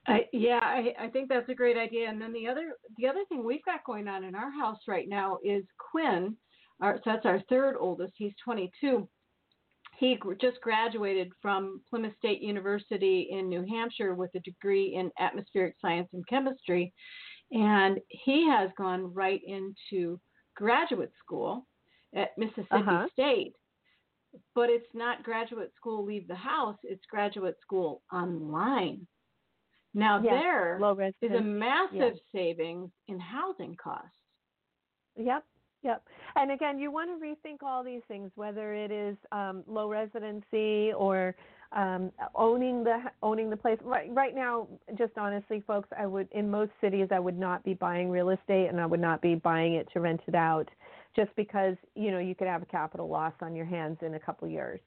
[0.08, 2.08] I, yeah, I, I think that's a great idea.
[2.08, 5.08] And then the other the other thing we've got going on in our house right
[5.08, 6.36] now is Quinn.
[6.80, 8.14] Our, so that's our third oldest.
[8.16, 9.08] He's 22
[9.98, 15.74] he just graduated from Plymouth State University in New Hampshire with a degree in atmospheric
[15.80, 16.92] science and chemistry.
[17.50, 20.20] And he has gone right into
[20.54, 21.66] graduate school
[22.14, 23.08] at Mississippi uh-huh.
[23.12, 23.54] State.
[24.54, 29.06] But it's not graduate school leave the house, it's graduate school online.
[29.98, 30.78] Now, yes, there
[31.22, 32.16] is a massive yes.
[32.32, 34.10] savings in housing costs.
[35.16, 35.44] Yep,
[35.82, 36.02] Yep.
[36.36, 40.92] And again, you want to rethink all these things, whether it is um, low residency
[40.92, 41.36] or
[41.72, 43.78] um, owning the owning the place.
[43.82, 47.74] Right, right now, just honestly, folks, I would in most cities I would not be
[47.74, 50.68] buying real estate, and I would not be buying it to rent it out,
[51.14, 54.20] just because you know you could have a capital loss on your hands in a
[54.20, 54.80] couple years.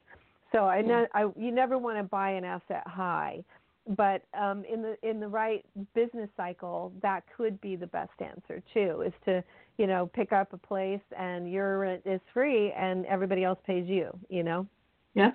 [0.51, 1.05] So I, yeah.
[1.13, 3.45] I you never want to buy an asset high
[3.87, 5.65] but um, in the in the right
[5.95, 9.01] business cycle, that could be the best answer too.
[9.05, 9.43] Is to
[9.77, 13.87] you know pick up a place and your rent is free and everybody else pays
[13.87, 14.11] you.
[14.29, 14.67] You know.
[15.13, 15.31] Yeah.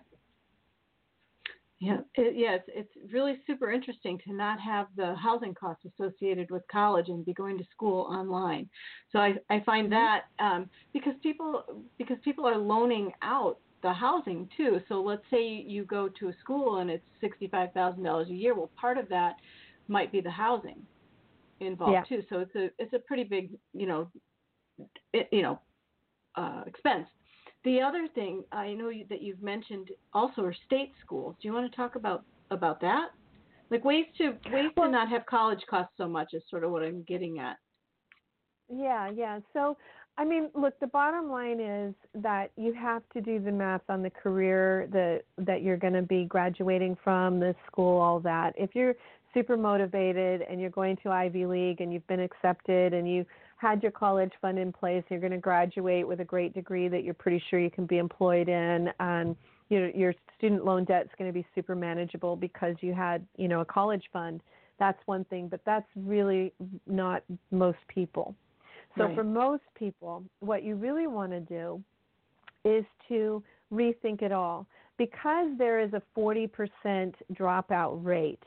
[1.79, 6.51] Yeah, it, yeah, it's, it's really super interesting to not have the housing costs associated
[6.51, 8.71] with college and be going to school online.
[9.13, 9.93] So I, I find mm-hmm.
[9.93, 11.65] that um, because people
[11.99, 14.81] because people are loaning out the housing too.
[14.89, 18.55] So let's say you go to a school and it's sixty-five thousand dollars a year.
[18.55, 19.35] Well, part of that
[19.89, 20.81] might be the housing.
[21.61, 22.03] involved Yeah.
[22.05, 22.23] too.
[22.29, 24.11] So it's a it's a pretty big you know
[25.13, 25.61] it, you know
[26.37, 27.07] uh, expense.
[27.65, 31.35] The other thing I know you, that you've mentioned also are state schools.
[31.41, 33.09] Do you want to talk about about that?
[33.71, 36.71] Like ways to ways Well- to not have college cost so much is sort of
[36.71, 37.57] what I'm getting at.
[38.69, 39.39] Yeah, yeah.
[39.53, 39.77] So,
[40.19, 44.03] I mean, look, the bottom line is that you have to do the math on
[44.03, 48.55] the career that that you're going to be graduating from, the school, all that.
[48.57, 48.95] If you're
[49.35, 53.27] super motivated and you're going to Ivy League and you've been accepted and you
[53.59, 57.05] had your college fund in place, you're going to graduate with a great degree that
[57.05, 59.37] you're pretty sure you can be employed in and
[59.69, 63.27] you know, your student loan debt is going to be super manageable because you had,
[63.37, 64.41] you know, a college fund.
[64.79, 66.53] That's one thing, but that's really
[66.87, 68.35] not most people.
[68.97, 69.15] So Right.
[69.15, 71.83] for most people, what you really want to do
[72.65, 74.67] is to rethink it all.
[74.97, 78.43] Because there is a 40% dropout rate,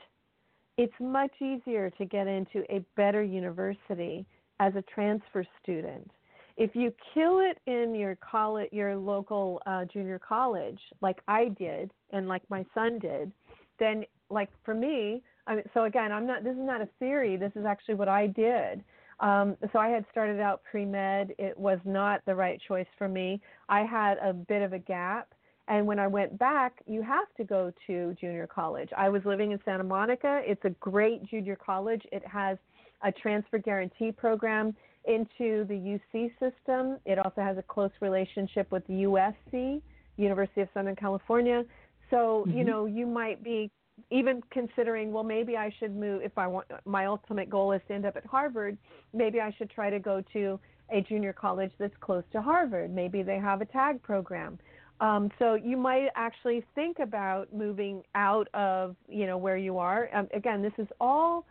[0.76, 4.26] it's much easier to get into a better university
[4.58, 6.10] as a transfer student.
[6.56, 11.92] If you kill it in your college, your local uh, junior college, like I did,
[12.10, 13.32] and like my son did,
[13.78, 16.44] then like for me, I mean, so again, I'm not.
[16.44, 17.36] This is not a theory.
[17.36, 18.84] This is actually what I did.
[19.20, 21.34] Um, so I had started out pre med.
[21.38, 23.40] It was not the right choice for me.
[23.68, 25.34] I had a bit of a gap.
[25.68, 28.88] And when I went back, you have to go to junior college.
[28.96, 30.42] I was living in Santa Monica.
[30.44, 32.02] It's a great junior college.
[32.10, 32.58] It has
[33.02, 36.98] a transfer guarantee program into the UC system.
[37.06, 39.80] It also has a close relationship with USC,
[40.16, 41.64] University of Southern California.
[42.10, 42.66] So, you Mhm.
[42.66, 43.70] know, you might be
[44.10, 47.94] even considering, well, maybe I should move if I want my ultimate goal is to
[47.94, 48.76] end up at Harvard,
[49.12, 50.58] maybe I should try to go to
[50.92, 52.92] a junior college that's close to Harvard.
[52.92, 54.58] Maybe they have a tag program.
[55.00, 60.10] Um, so you might actually think about moving out of, you know, where you are.
[60.14, 61.46] Um, again, this is all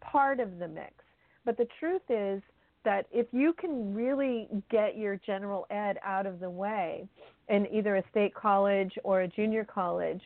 [0.00, 0.92] part of the mix.
[1.44, 2.42] But the truth is
[2.84, 7.06] that if you can really get your general ed out of the way
[7.48, 10.22] in either a state college or a junior college,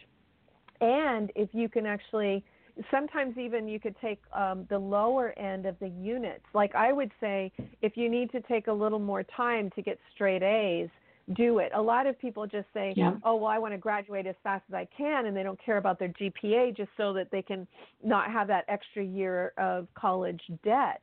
[0.80, 2.44] and if you can actually
[2.92, 6.44] sometimes even you could take um, the lower end of the units.
[6.54, 9.98] Like i would say if you need to take a little more time to get
[10.14, 10.88] straight a's
[11.36, 11.70] do it.
[11.74, 13.16] A lot of people just say Yeah.
[13.24, 15.76] oh well i want to graduate as fast as i can and they don't care
[15.76, 17.66] about their gpa just so that they can
[18.02, 21.02] not have that extra year of college debt.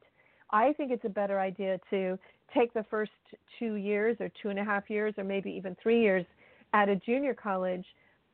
[0.51, 2.17] I think it's a better idea to
[2.53, 3.11] take the first
[3.59, 6.25] two years or two and a half years or maybe even three years
[6.73, 7.85] at a junior college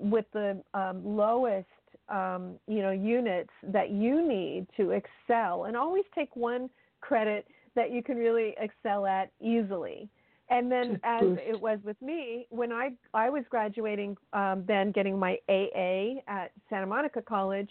[0.02, 1.68] with the um, lowest
[2.10, 7.92] um, you know units that you need to excel and always take one credit that
[7.92, 10.10] you can really excel at easily.
[10.50, 15.18] And then as it was with me when i i was graduating um, then getting
[15.18, 17.70] my aa at santa monica college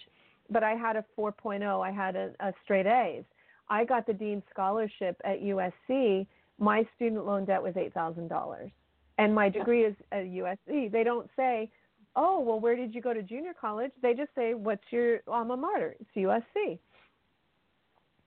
[0.48, 3.24] but i had a 4.0 i had a, a straight a's.
[3.68, 6.26] I got the dean scholarship at usc
[6.58, 8.70] my student loan debt was $8000
[9.18, 11.70] and my degree is at usc they don't say
[12.16, 15.56] oh well where did you go to junior college they just say what's your alma
[15.56, 16.78] mater it's usc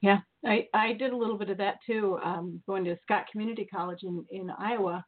[0.02, 3.66] Yeah, I, I did a little bit of that too, um, going to Scott Community
[3.66, 5.06] College in, in Iowa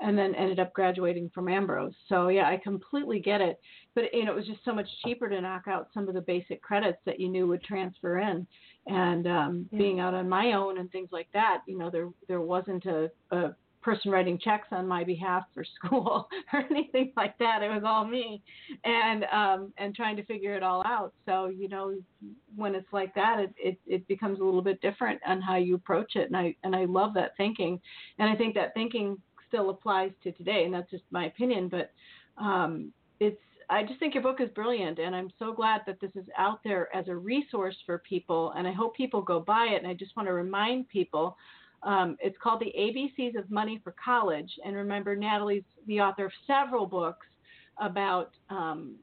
[0.00, 1.92] and then ended up graduating from Ambrose.
[2.08, 3.60] So yeah, I completely get it.
[3.94, 6.20] But you know, it was just so much cheaper to knock out some of the
[6.20, 8.46] basic credits that you knew would transfer in.
[8.86, 9.78] And um, Yeah.
[9.78, 13.10] being out on my own and things like that, you know, there there wasn't a,
[13.32, 17.62] a person writing checks on my behalf for school or anything like that.
[17.62, 18.42] It was all me,
[18.84, 21.12] and um, and trying to figure it all out.
[21.26, 21.94] So you know,
[22.56, 25.74] when it's like that, it, it it becomes a little bit different on how you
[25.74, 26.26] approach it.
[26.26, 27.80] And I and I love that thinking,
[28.18, 29.16] and I think that thinking
[29.48, 30.64] still applies to today.
[30.64, 31.90] And that's just my opinion, but
[32.36, 36.12] um, it's I just think your book is brilliant, and I'm so glad that this
[36.14, 38.52] is out there as a resource for people.
[38.56, 39.82] And I hope people go buy it.
[39.82, 41.36] And I just want to remind people
[41.82, 44.50] um, it's called The ABCs of Money for College.
[44.64, 47.26] And remember, Natalie's the author of several books
[47.80, 48.96] about, um,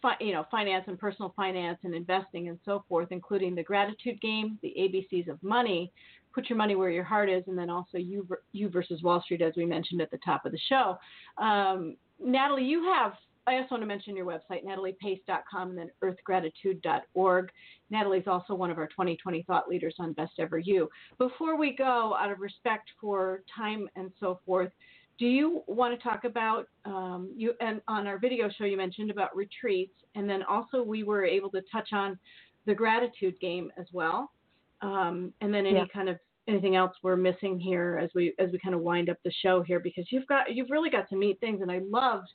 [0.00, 4.20] fi- you know, finance and personal finance and investing and so forth, including The Gratitude
[4.20, 5.92] Game, The ABCs of Money,
[6.34, 9.42] Put Your Money Where Your Heart Is, and then also You, you versus Wall Street,
[9.42, 10.98] as we mentioned at the top of the show.
[11.36, 13.12] Um, Natalie, you have
[13.46, 17.50] I also want to mention your website, nataliepace.com, and then earthgratitude.org.
[17.90, 20.88] Natalie's also one of our 2020 thought leaders on Best Ever You.
[21.18, 24.70] Before we go, out of respect for time and so forth,
[25.18, 29.10] do you want to talk about um, you and on our video show you mentioned
[29.10, 32.18] about retreats, and then also we were able to touch on
[32.66, 34.30] the gratitude game as well,
[34.80, 35.86] um, and then any Yeah.
[35.92, 36.18] kind of
[36.48, 39.62] anything else we're missing here as we as we kind of wind up the show
[39.62, 42.28] here because you've got you've really got to meet things, and I loved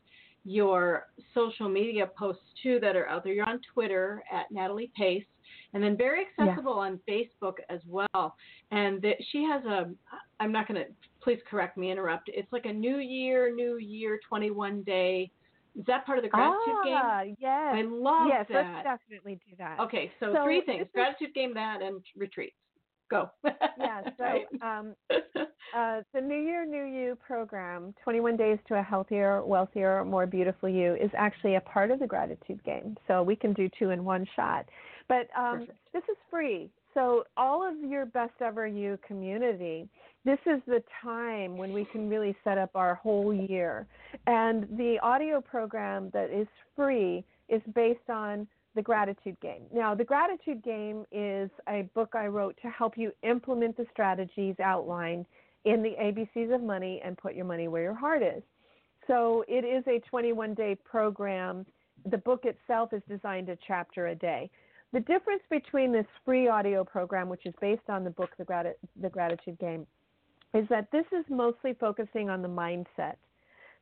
[0.48, 3.34] your social media posts too that are out there.
[3.34, 5.26] You're on Twitter at Natalie Pace,
[5.74, 6.84] and then very accessible yeah.
[6.84, 8.36] on Facebook as well.
[8.72, 9.90] And that she has a,
[10.40, 10.88] I'm not going to,
[11.22, 12.30] please correct me, interrupt.
[12.34, 15.30] It's like a New Year, New Year 21 day.
[15.78, 17.36] Is that part of the gratitude ah, game?
[17.40, 17.74] Yes.
[17.76, 18.66] I love yes, that.
[18.66, 19.80] Yes, let's definitely do that.
[19.82, 22.56] Okay, so, so three things: gratitude game, that, and retreats.
[23.10, 23.30] Go.
[23.44, 24.02] yeah.
[24.18, 24.96] So um,
[25.78, 30.70] uh, the New Year, New You program, 21 Days to a Healthier, Wealthier, More Beautiful
[30.70, 32.98] You, is actually a part of the gratitude game.
[33.08, 34.66] So we can do two in one shot.
[35.08, 36.70] But um, this is free.
[36.94, 39.88] So all of your best ever you community,
[40.26, 43.88] this is the time when we can really set up our whole year.
[44.26, 48.48] And the audio program that is free is based on
[48.78, 49.64] the Gratitude Game.
[49.74, 54.56] Now, The Gratitude Game is a book I wrote to help you implement the strategies
[54.64, 55.26] outlined
[55.66, 58.44] in the ABCs of Money and put your money where your heart is.
[59.08, 61.66] So, it is a 21 day program.
[62.10, 64.50] The book itself is designed a chapter a day.
[64.94, 68.78] The difference between this free audio program, which is based on the book, The, Grat-
[69.02, 69.86] the Gratitude Game,
[70.54, 73.16] is that this is mostly focusing on the mindset.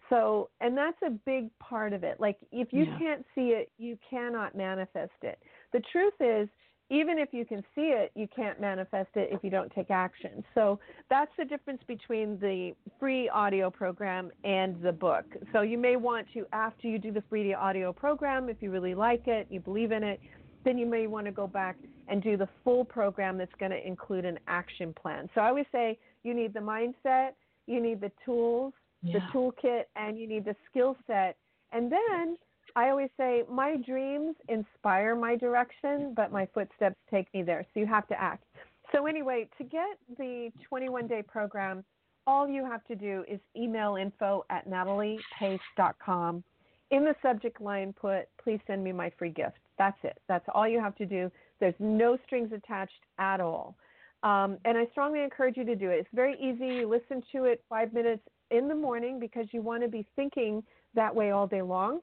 [0.10, 2.20] So, and that's a big part of it.
[2.20, 2.99] Like, if you yeah.
[2.99, 5.39] can't see it, you cannot manifest it.
[5.74, 6.47] The truth is,
[6.91, 10.43] even if you can see it, you can't manifest it if you don't take action.
[10.53, 10.80] So,
[11.10, 15.26] that's the difference between the free audio program and the book.
[15.51, 18.93] So, you may want to, after you do the free audio program, if you really
[18.93, 20.20] like it, you believe in it,
[20.64, 21.78] then you may want to go back
[22.08, 25.28] and do the full program that's going to include an action plan.
[25.34, 27.32] So, I always say you need the mindset,
[27.66, 28.74] you need the tools,
[29.06, 29.20] yeah.
[29.20, 31.38] the toolkit and you need the skill set.
[31.72, 32.38] And then
[32.76, 37.66] I always say, my dreams inspire my direction, but my footsteps take me there.
[37.74, 38.43] So you have to act.
[38.91, 41.84] So, anyway, to get the 21 day program,
[42.28, 46.43] all you have to do is email info at nataliepace.com.
[46.91, 49.58] In the subject line, put, please send me my free gift.
[49.78, 50.20] That's it.
[50.28, 51.32] That's all you have to do.
[51.60, 53.76] There's no strings attached at all.
[54.24, 55.99] Um, and I strongly encourage you to do it.
[55.99, 56.80] It's very easy.
[56.80, 60.64] You listen to it five minutes in the morning because you want to be thinking
[60.93, 62.00] that way all day long.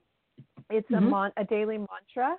[0.71, 1.07] It's mm-hmm.
[1.07, 2.37] a, mon- a daily mantra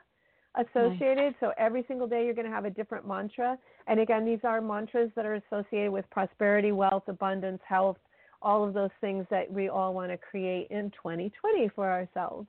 [0.56, 1.18] associated.
[1.18, 1.36] Nice.
[1.40, 3.58] So every single day you're going to have a different mantra.
[3.88, 7.98] And again, these are mantras that are associated with prosperity, wealth, abundance, health,
[8.42, 12.48] all of those things that we all want to create in 2020 for ourselves.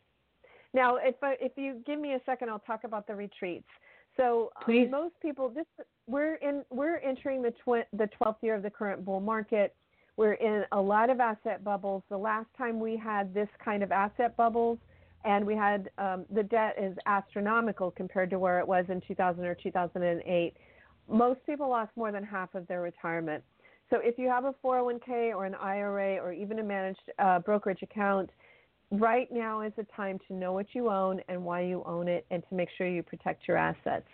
[0.74, 3.68] Now, if I, if you give me a second, I'll talk about the retreats.
[4.16, 5.66] So um, most people, this
[6.06, 9.74] we're in we're entering the tw- the 12th year of the current bull market.
[10.16, 12.02] We're in a lot of asset bubbles.
[12.08, 14.78] The last time we had this kind of asset bubbles,
[15.24, 19.44] and we had um, the debt is astronomical compared to where it was in 2000
[19.44, 20.54] or 2008.
[21.08, 23.42] Most people lost more than half of their retirement.
[23.90, 27.82] So if you have a 401k or an IRA or even a managed uh, brokerage
[27.82, 28.30] account,
[28.90, 32.24] right now is the time to know what you own and why you own it
[32.30, 34.06] and to make sure you protect your assets.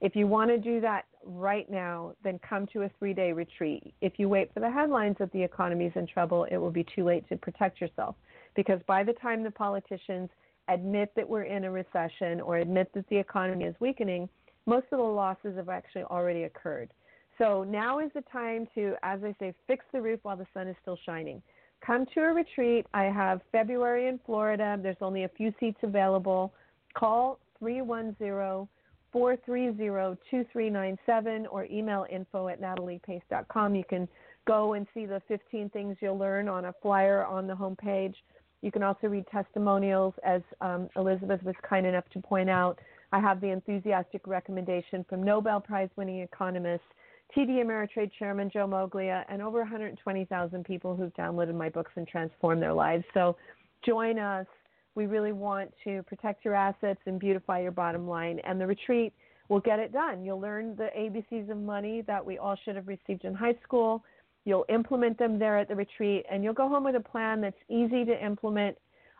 [0.00, 3.94] If you want to do that right now, then come to a three day retreat.
[4.00, 6.84] If you wait for the headlines that the economy is in trouble, it will be
[6.94, 8.16] too late to protect yourself.
[8.56, 10.30] Because by the time the politicians
[10.68, 14.28] admit that we're in a recession or admit that the economy is weakening,
[14.66, 16.90] most of the losses have actually already occurred.
[17.38, 20.68] So now is the time to, as I say, fix the roof while the sun
[20.68, 21.42] is still shining.
[21.84, 22.86] Come to a retreat.
[22.92, 24.78] I have February in Florida.
[24.80, 26.52] There's only a few seats available.
[26.94, 28.68] Call 310
[29.14, 33.74] 430-2397 or email info at nataliepace.com.
[33.74, 34.08] You can
[34.46, 38.14] go and see the 15 things you'll learn on a flyer on the homepage.
[38.62, 42.78] You can also read testimonials, as um, Elizabeth was kind enough to point out.
[43.12, 46.84] I have the enthusiastic recommendation from Nobel Prize winning economist,
[47.36, 52.62] TD Ameritrade Chairman Joe Moglia, and over 120,000 people who've downloaded my books and transformed
[52.62, 53.04] their lives.
[53.14, 53.36] So
[53.84, 54.46] join us
[54.94, 58.40] we really want to protect your assets and beautify your bottom line.
[58.40, 59.12] And the retreat
[59.48, 60.24] will get it done.
[60.24, 64.04] You'll learn the ABCs of money that we all should have received in high school.
[64.44, 67.58] You'll implement them there at the retreat, and you'll go home with a plan that's
[67.68, 68.76] easy to implement.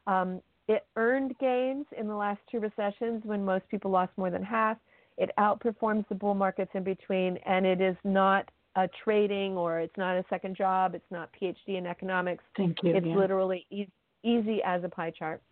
[0.07, 4.43] Um, it earned gains in the last two recessions when most people lost more than
[4.43, 4.79] half.
[5.19, 9.97] It outperforms the bull markets in between, and it is not a trading or it's
[9.99, 10.95] not a second job.
[10.95, 12.45] It's not PhD in economics.
[12.57, 12.95] Thank you.
[12.95, 13.17] It's yeah.
[13.17, 13.89] literally e-
[14.23, 15.43] easy as a pie chart.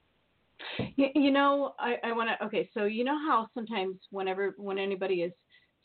[0.97, 2.47] You, you know, I, I want to.
[2.47, 5.33] Okay, so you know how sometimes whenever when anybody is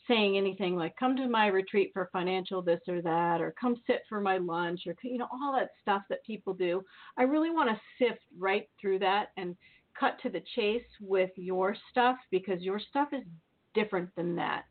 [0.08, 4.02] saying anything like "come to my retreat for financial this or that," or "come sit
[4.08, 6.82] for my lunch," or you know all that stuff that people do,
[7.16, 9.56] I really want to sift right through that and
[9.98, 13.22] cut to the chase with your stuff because your stuff is
[13.74, 14.64] different than that.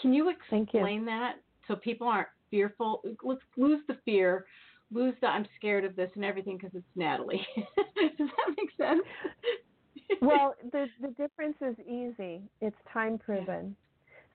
[0.00, 1.06] Can you explain you.
[1.06, 1.36] that
[1.68, 3.02] so people aren't fearful?
[3.22, 4.46] Let's lose the fear
[4.92, 7.46] lose the I'm scared of this and everything because it's Natalie.
[7.56, 7.66] Does
[8.18, 9.02] that make sense?
[10.22, 12.42] well, the the difference is easy.
[12.60, 13.76] It's time proven.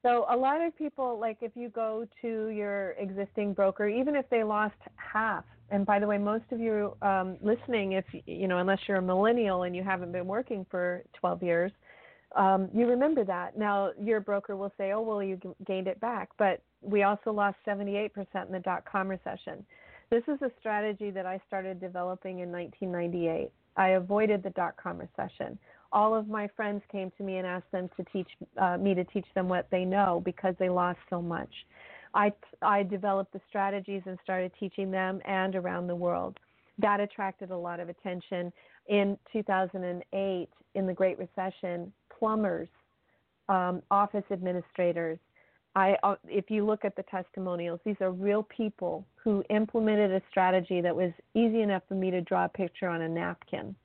[0.04, 4.30] So a lot of people, like if you go to your existing broker, even if
[4.30, 8.60] they lost half, and by the way, most of you um, listening, if you know,
[8.60, 11.72] unless you're a millennial and you haven't been working for 12 years,
[12.36, 13.58] um, you remember that.
[13.58, 17.58] Now your broker will say, "Oh, well, you gained it back," but we also lost
[17.66, 18.12] 78%
[18.46, 19.66] in the dot com recession.
[20.10, 23.52] This is a strategy that I started developing in 1998.
[23.76, 25.60] I avoided the dot com recession.
[25.92, 28.28] All of my friends came to me and asked them to teach
[28.58, 31.50] uh, me to teach them what they know because they lost so much.
[32.14, 32.32] I,
[32.62, 36.40] I developed the strategies and started teaching them and around the world.
[36.80, 38.52] That attracted a lot of attention.
[38.88, 42.70] In 2008, in the Great Recession, plumbers,
[43.50, 45.20] um, office administrators,
[45.78, 50.22] I, uh, if you look at the testimonials, these are real people who implemented a
[50.28, 53.76] strategy that was easy enough for me to draw a picture on a napkin.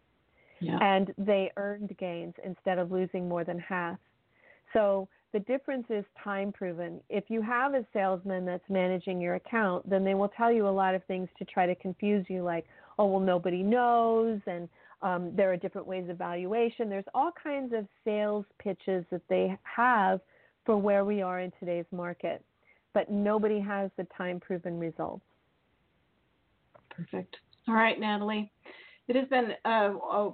[0.60, 0.78] Yeah.
[0.80, 3.98] And they earned gains instead of losing more than half.
[4.72, 6.98] So the difference is time proven.
[7.10, 10.70] If you have a salesman that's managing your account, then they will tell you a
[10.70, 12.64] lot of things to try to confuse you, like,
[12.98, 14.66] oh, well, nobody knows, and
[15.02, 16.88] um, there are different ways of valuation.
[16.88, 20.20] There's all kinds of sales pitches that they have
[20.64, 22.44] for where we are in today's market,
[22.94, 25.24] but nobody has the time proven results.
[26.90, 27.36] Perfect.
[27.68, 28.52] All right, Natalie.
[29.08, 30.32] It has been a, a,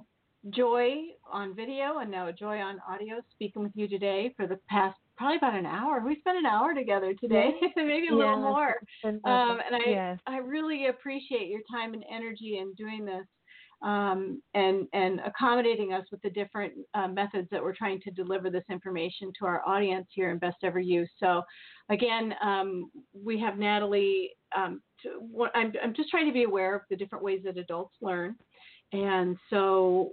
[0.51, 0.93] joy
[1.29, 4.95] on video and now a joy on audio speaking with you today for the past
[5.17, 6.01] probably about an hour.
[6.05, 8.75] We spent an hour together today, maybe a little more.
[9.03, 10.19] Um, and I, yes.
[10.25, 13.25] I really appreciate your time and energy in doing this
[13.81, 18.49] um, and and accommodating us with the different uh, methods that we're trying to deliver
[18.49, 21.05] this information to our audience here in Best Ever You.
[21.19, 21.43] So,
[21.89, 24.31] again, um, we have Natalie.
[24.55, 27.95] Um, to, I'm I'm just trying to be aware of the different ways that adults
[28.01, 28.35] learn,
[28.91, 30.11] and so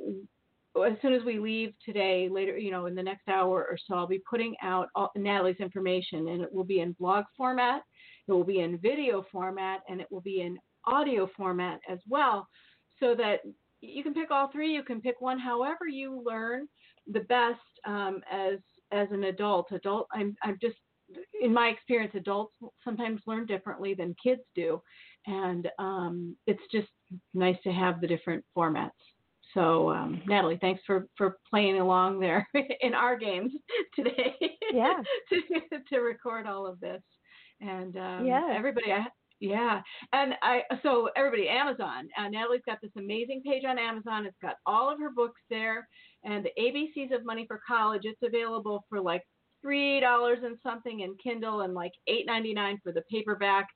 [0.87, 3.95] as soon as we leave today, later, you know, in the next hour or so,
[3.95, 7.83] I'll be putting out all, Natalie's information, and it will be in blog format,
[8.29, 12.47] it will be in video format, and it will be in audio format as well
[13.01, 13.41] so that
[13.81, 14.73] you can pick all three.
[14.73, 16.69] You can pick one, however you learn
[17.07, 18.59] the best um, as
[18.93, 19.73] as an adult.
[19.73, 20.77] Adult, I'm I'm just
[21.41, 24.81] in my experience, adults sometimes learn differently than kids do,
[25.27, 26.89] and um, it's just
[27.35, 28.91] nice to have the different formats.
[29.55, 32.47] So, um, Natalie, thanks for, for playing along there
[32.81, 33.53] in our games
[33.95, 34.35] today.
[34.73, 34.97] Yeah.
[35.31, 35.41] to,
[35.89, 37.01] to record all of this.
[37.61, 38.53] And um, yeah.
[38.55, 39.07] everybody, I,
[39.41, 39.83] yeah,
[40.13, 42.09] and I so everybody, Amazon.
[42.19, 44.25] Uh, Natalie's got this amazing page on Amazon.
[44.25, 45.87] It's got all of her books there,
[46.25, 48.03] and the ABCs of Money for College.
[48.05, 49.23] It's available for like
[49.61, 53.67] three dollars and something in Kindle, and like eight ninety nine for the paperback.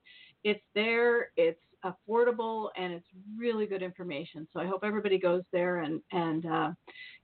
[0.45, 1.29] It's there.
[1.37, 4.49] It's affordable, and it's really good information.
[4.53, 6.71] So I hope everybody goes there and and uh,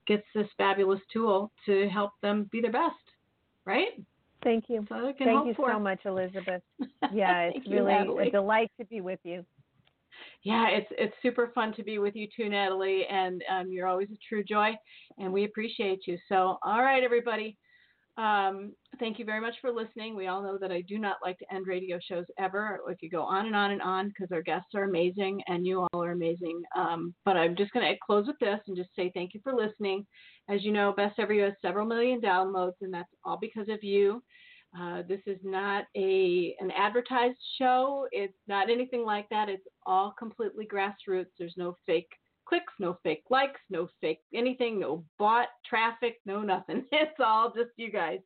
[0.05, 2.93] gets this fabulous tool to help them be their best.
[3.65, 3.99] Right?
[4.47, 4.85] Thank you.
[4.87, 5.73] So Thank you for.
[5.73, 6.61] so much, Elizabeth.
[7.13, 9.45] Yeah, it's really you, a delight to be with you.
[10.43, 14.09] Yeah, it's it's super fun to be with you too, Natalie, and um, you're always
[14.09, 14.71] a true joy,
[15.17, 16.17] and we appreciate you.
[16.27, 17.57] So, all right, everybody.
[18.17, 20.15] Um, thank you very much for listening.
[20.15, 22.79] We all know that I do not like to end radio shows ever.
[22.87, 25.81] If you go on and on and on, because our guests are amazing and you
[25.81, 26.61] all are amazing.
[26.75, 29.53] Um, but I'm just going to close with this and just say thank you for
[29.53, 30.05] listening.
[30.49, 33.83] As you know, Best Ever You has several million downloads, and that's all because of
[33.83, 34.23] you.
[34.77, 38.07] Uh, this is not a an advertised show.
[38.11, 39.47] It's not anything like that.
[39.47, 41.31] It's all completely grassroots.
[41.37, 42.09] There's no fake
[42.47, 46.85] clicks, no fake likes, no fake anything, no bot traffic, no nothing.
[46.91, 48.19] It's all just you guys.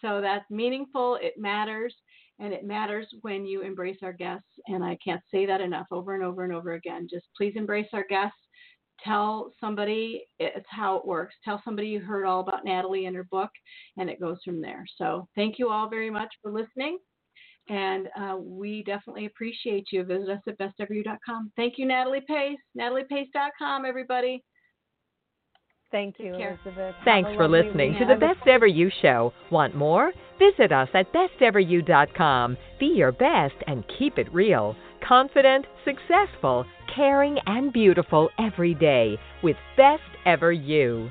[0.00, 1.18] So that's meaningful.
[1.20, 1.94] It matters.
[2.38, 4.48] And it matters when you embrace our guests.
[4.66, 7.08] And I can't say that enough over and over and over again.
[7.10, 8.36] Just please embrace our guests.
[9.02, 11.34] Tell somebody it's how it works.
[11.44, 13.50] Tell somebody you heard all about Natalie and her book,
[13.98, 14.84] and it goes from there.
[14.96, 16.98] So thank you all very much for listening.
[17.68, 20.04] And uh, we definitely appreciate you.
[20.04, 21.52] Visit us at besteveryou.com.
[21.56, 22.58] Thank you, Natalie Pace.
[22.78, 24.44] NataliePace.com, everybody.
[25.90, 26.94] Thank you, Elizabeth.
[27.04, 29.32] Thanks for listening to the Best Ever You Show.
[29.50, 30.12] Want more?
[30.38, 32.56] Visit us at besteveryou.com.
[32.80, 34.76] Be your best and keep it real.
[35.06, 41.10] Confident, successful, caring, and beautiful every day with Best Ever You.